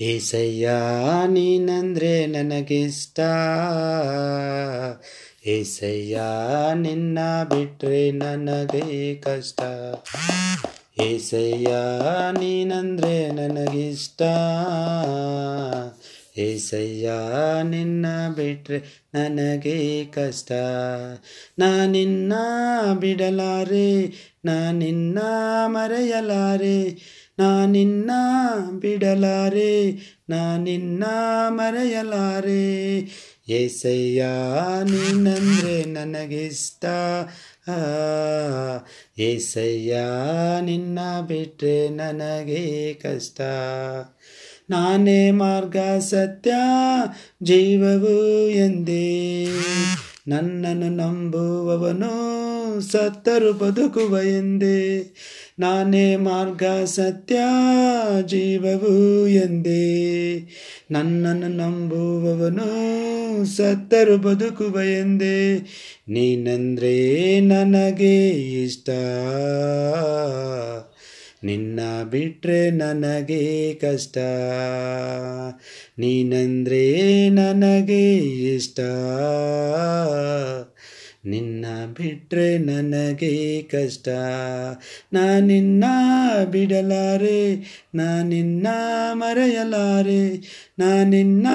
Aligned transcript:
ಏಸಯ್ಯ, 0.00 0.70
ನೀನಂದ್ರೆ 1.28 2.26
ನನಗಿಷ್ಟ. 2.26 3.20
ಏಸಯ್ಯ, 5.46 6.20
ನಿನ್ನ 6.74 7.18
ಬಿಟ್ರೆ 7.42 8.10
ನನಗೆ 8.10 9.14
ಕಷ್ಟ. 9.14 9.60
ಏಸಯ್ಯ, 11.00 11.68
ನೀನಂದ್ರೆ 12.38 13.32
ನನಗಿಷ್ಟ. 13.32 14.22
ಏಸಯ್ಯ, 16.38 17.10
ನಿನ್ನ 17.62 18.06
ಬಿಟ್ರೆ 18.36 19.08
ನನಗೆ 19.14 20.04
ಕಷ್ಟ. 20.04 20.52
ನಾನಿನ್ನ 21.58 22.32
ಬಿಡಲಾರೆ 22.98 24.06
ನಾನಿನ್ನ 24.44 25.18
ಮರೆಯಲಾರೆ. 25.66 27.17
ನಾನಿನ್ನ 27.38 28.10
ಬಿಡಲಾರೆ 28.80 29.90
ನಾನಿನ್ನ 30.30 31.04
ಮರೆಯಲಾರೆ. 31.48 32.68
ಏಸಯ್ಯ, 33.48 34.26
ನೀನಂದ್ರೆ 34.84 35.84
ನನಗಿಷ್ಟ. 35.84 36.84
ಏಸಯ್ಯ, 39.18 39.96
ನಿನ್ನ 40.60 40.98
ಬಿಟ್ಟರೆ 41.26 41.88
ನನಗೆ 41.88 42.94
ಕಷ್ಟ. 42.94 43.40
ನಾನೇ 44.70 45.30
ಮಾರ್ಗ 45.30 45.76
ಸತ್ಯ, 45.98 46.52
ಜೀವವು 47.42 48.48
ಎಂದೇ. 48.48 49.18
ನನ್ನನ್ನು 50.28 50.88
ನಂಬುವವನು 50.88 52.28
ಸತ್ತರು 52.80 53.52
ಬದುಕುವ 53.52 54.22
ಎಂದೇ. 54.22 55.14
ನಾನೇ 55.58 56.16
ಮಾರ್ಗ, 56.16 56.62
ಸತ್ಯ, 56.84 57.36
ಜೀವವು 58.26 59.28
ಎಂದೇ. 59.28 60.34
ನನ್ನನ್ನು 60.90 61.48
ನಂಬುವವನು 61.48 62.88
ಸತ್ತರು 63.56 64.16
ಬದುಕುವ 64.18 64.82
ಎಂದೇ. 64.82 65.58
ನೀನಂದ್ರೆ 66.08 67.40
ನನಗೆ 67.40 68.28
ಇಷ್ಟ. 68.64 68.90
ನಿನ್ನ 71.44 71.80
ಬಿಟ್ರೆ 72.10 72.70
ನನಗೆ 72.70 73.74
ಕಷ್ಟ. 73.74 74.18
ನೀನಂದ್ರೆ 75.98 77.28
ನನಗೆ 77.28 78.16
ಇಷ್ಟ. 78.54 78.80
ನಿನ್ನ 81.24 81.66
ಬಿಟ್ರೆ 81.96 82.58
ನನಗೆ 82.58 83.62
ಕಷ್ಟ. 83.62 84.08
ನಾನಿನ್ನ 85.12 85.84
ಬಿಡಲಾರೆ 86.50 87.56
ನಾನಿನ್ನ 87.94 88.66
ಮರೆಯಲಾರೆ. 89.12 90.36
ನಾನಿನ್ನ 90.78 91.46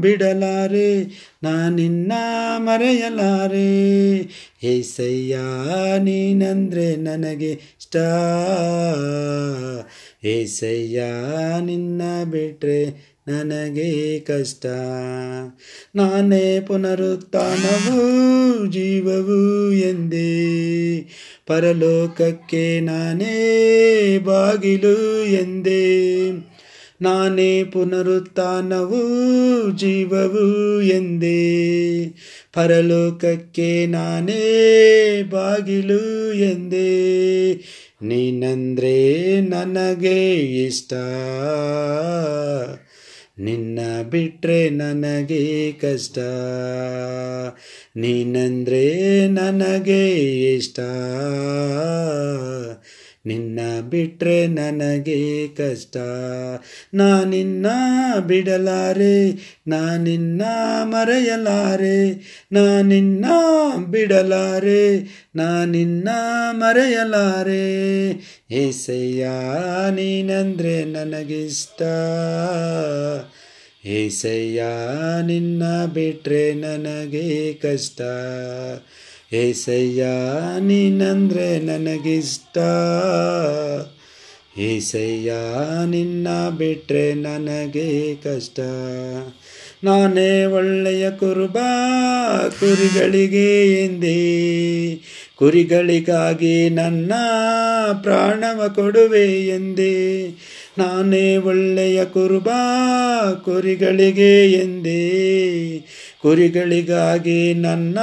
ಬಿಡಲಾರೆ 0.00 1.04
ನಾನಿನ್ನ 1.42 2.12
ಮರೆಯಲಾರೆ. 2.56 3.70
ಏಸಯ್ಯ 4.62 5.36
ನೀನಂದ್ರೆ 5.98 6.96
ನನಗೆ 6.96 7.50
ಇಷ್ಟ. 7.52 7.96
ಏಸಯ್ಯ 10.24 11.02
ನಿನ್ನ 11.60 12.02
ಬಿಟ್ರೆ 12.24 13.10
ನನಗೆ 13.30 14.20
ಕಷ್ಟ. 14.20 14.66
ನಾನೇ 15.94 16.60
ಪುನರುತ್ಥಾನವು 16.60 18.10
ಜೀವವು 18.66 19.72
ಎಂದೇ. 19.72 20.50
ಪರಲೋಕಕ್ಕೆ 21.46 22.80
ನಾನೇ 22.80 24.18
ಬಾಗಿಲು 24.18 25.24
ಎಂದೇ. 25.24 26.30
ನಾನೇ 27.02 27.64
ಪುನರುತ್ಥಾನವು 27.64 28.98
ಜೀವವು 29.78 30.82
ಎಂದೇ. 30.82 32.04
ಪರಲೋಕಕ್ಕೆ 32.54 33.86
ನಾನೇ 33.86 35.22
ಬಾಗಿಲು 35.30 36.32
ಎಂದೇ. 36.32 37.52
ನೀನಂದ್ರೆ 38.02 39.40
ನನಗೆ 39.40 40.36
ಇಷ್ಟ. 40.66 40.92
ನಿನ್ನ 43.40 43.80
ಬಿಟ್ರೆ 44.10 44.70
ನನಗೆ 44.70 45.72
ಕಷ್ಟ. 45.72 46.18
ನೀನಂದ್ರೆ 47.96 49.26
ನನಗೆ 49.28 50.30
ಇಷ್ಟ. 50.54 50.80
ನಿನ್ನ 53.26 53.60
ಬಿಟ್ರೆ 53.90 54.46
ನನಗೆ 54.46 55.48
ಕಷ್ಟ. 55.48 55.96
ನಾನಿನ್ನ 56.94 57.66
ಬಿಡಲಾರೆ 58.26 59.30
ನಾನಿನ್ನ 59.66 60.42
ಮರೆಯಲಾರೆ. 60.82 62.10
ನಾನಿನ್ನ 62.52 63.24
ಬಿಡಲಾರೆ 63.86 65.00
ನಾನಿನ್ನ 65.36 66.08
ಮರೆಯಲಾರೆ. 66.50 67.70
ಏಸಯ್ಯ, 68.50 69.26
ನೀನಂದ್ರೆ 69.90 70.84
ನನಗಿಷ್ಟ. 70.84 71.82
ಏಸಯ್ಯ, 73.86 74.62
ನಿನ್ನ 75.26 75.84
ಬಿಟ್ರೆ 75.86 76.54
ನನಗೆ 76.54 77.52
ಕಷ್ಟ. 77.52 78.00
ಏಸಯ್ಯ 79.32 80.04
ನೀನಂದ್ರೆ 80.60 81.58
ನನಗಿಷ್ಟ. 81.58 82.58
ಏಸಯ್ಯ 84.58 85.32
ನಿನ್ನ 85.86 86.28
ಬಿಟ್ರೆ 86.56 87.14
ನನಗೆ 87.14 88.14
ಕಷ್ಟ. 88.14 88.60
ನಾನೇ 89.84 90.44
ಒಳ್ಳೆಯ 90.44 91.10
ಕುರುಬ 91.10 91.58
ಕುರಿಗಳಿಗೆ 92.60 93.84
ಎಂದೇ. 93.84 94.40
ಕುರಿಗಳಿಗಾಗಿ 95.40 96.70
ನನ್ನ 96.70 97.12
ಪ್ರಾಣವ 98.02 98.68
ಕೊಡುವೆ 98.74 99.46
ಎಂದೇ. 99.46 100.28
ನಾನೇ 100.78 101.36
ಒಳ್ಳೆಯ 101.36 102.04
ಕುರುಬ 102.04 102.48
ಕುರಿಗಳಿಗೆ 103.44 104.52
ಎಂದೇ. 104.52 105.00
ಕುರಿಗಳಿಗಾಗಿ 106.22 107.54
ನನ್ನ 107.54 107.98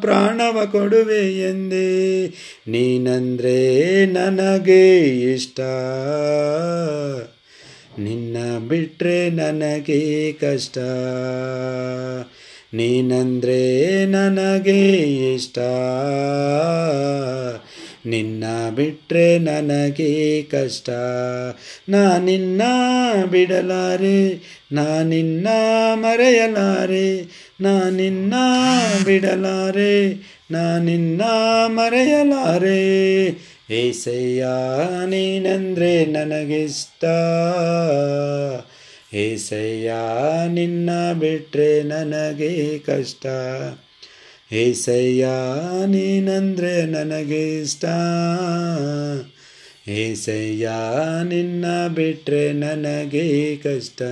ಪ್ರಾಣವ 0.00 0.66
ಕೊಡುವೆ 0.70 1.50
ಎಂದೇ. 1.50 2.26
ನೀನಂದ್ರೆ 2.68 4.06
ನನಗೆ 4.06 4.98
ಇಷ್ಟ. 5.32 5.60
ನಿನ್ನ 7.98 8.68
ಬಿಟ್ಟರೆ 8.68 9.30
ನನಗೆ 9.30 10.32
ಕಷ್ಟ. 10.32 10.78
ನೀನಂದ್ರೆ 12.74 14.04
ನನಗೆ 14.06 14.98
ಇಷ್ಟ. 15.34 15.58
ನಿನ್ನ 18.06 18.44
ಬಿಟ್ಟರೆ 18.74 19.38
ನನಗೆ 19.38 20.42
ಕಷ್ಟ. 20.42 20.90
ನಾನಿನ್ನ 21.88 22.62
ಬಿಡಲಾರೆ 23.30 24.34
ನಾನಿನ್ನ 24.72 25.48
ಮರೆಯಲಾರೆ 25.94 27.22
ನಾನಿನ್ನ 27.60 28.34
ಬಿಡಲಾರೆ 29.04 30.08
ನಾನಿನ್ನ 30.50 31.22
ಮರೆಯಲಾರೆ. 31.66 33.28
ಏಸಯ್ಯ, 33.70 34.46
ನೀನಂದ್ರೆ 35.06 36.04
ನನಗಿಷ್ಟ. 36.04 37.04
ಏಸಯ್ಯ 39.14 39.92
ನಿನ್ನ 40.48 40.90
ಬಿಟ್ರೆ 41.12 41.82
ನನಗೆ 41.82 42.78
ಕಷ್ಟ. 42.78 43.26
ಏಸಯ್ಯ 44.52 45.26
ನೀನಂದ್ರೆ 45.86 46.86
ನನಗೆ 46.86 47.60
ಇಷ್ಟ. 47.60 47.84
ಏಸಯ್ಯ 49.88 50.70
ನಿನ್ನ 51.24 51.64
ಬಿಟ್ರೆ 51.94 52.52
ನನಗೆ 52.52 53.56
ಕಷ್ಟ. 53.56 54.02